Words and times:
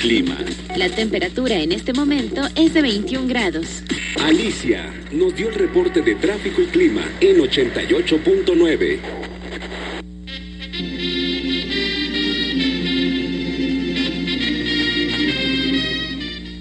Clima. 0.00 0.38
La 0.78 0.88
temperatura 0.88 1.56
en 1.56 1.72
este 1.72 1.92
momento 1.92 2.40
es 2.54 2.72
de 2.72 2.80
21 2.80 3.28
grados. 3.28 3.82
Alicia 4.18 4.90
nos 5.12 5.36
dio 5.36 5.50
el 5.50 5.54
reporte 5.54 6.00
de 6.00 6.14
tráfico 6.14 6.62
y 6.62 6.66
clima 6.66 7.02
en 7.20 7.36
88.9. 7.36 8.98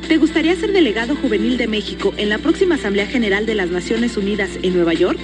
¿Te 0.07 0.17
gustaría 0.17 0.55
ser 0.55 0.73
delegado 0.73 1.15
juvenil 1.15 1.57
de 1.57 1.65
México 1.65 2.13
en 2.17 2.29
la 2.29 2.37
próxima 2.37 2.75
Asamblea 2.75 3.07
General 3.07 3.47
de 3.47 3.55
las 3.55 3.71
Naciones 3.71 4.15
Unidas 4.15 4.51
en 4.61 4.75
Nueva 4.75 4.93
York? 4.93 5.19